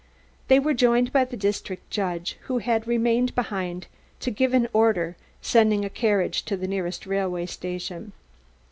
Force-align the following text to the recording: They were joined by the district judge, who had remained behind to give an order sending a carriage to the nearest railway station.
They 0.47 0.59
were 0.59 0.73
joined 0.73 1.13
by 1.13 1.25
the 1.25 1.37
district 1.37 1.91
judge, 1.91 2.37
who 2.45 2.57
had 2.57 2.87
remained 2.87 3.35
behind 3.35 3.85
to 4.21 4.31
give 4.31 4.51
an 4.55 4.67
order 4.73 5.15
sending 5.43 5.85
a 5.85 5.91
carriage 5.91 6.41
to 6.45 6.57
the 6.57 6.67
nearest 6.67 7.05
railway 7.05 7.45
station. 7.45 8.11